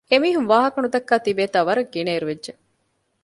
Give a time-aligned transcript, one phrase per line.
[0.11, 2.51] އެމީހުން ވާހަކަ ނުދައްކާ ތިބޭތާ ވަރަށް ގިނައިރު ވެއްޖެ